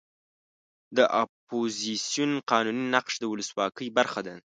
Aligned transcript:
د 0.97 0.99
اپوزیسیون 1.21 2.31
قانوني 2.51 2.85
نقش 2.95 3.13
د 3.19 3.23
ولسواکۍ 3.31 3.87
برخه 3.97 4.21
ده. 4.27 4.35